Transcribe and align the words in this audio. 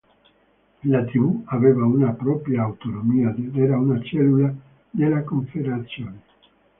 La 0.85 1.03
tribù 1.05 1.43
aveva 1.45 1.85
una 1.85 2.11
propria 2.13 2.63
autonomia 2.63 3.35
ed 3.37 3.55
era 3.55 3.77
una 3.77 4.01
cellula 4.01 4.51
della 4.89 5.21
confederazione. 5.21 6.21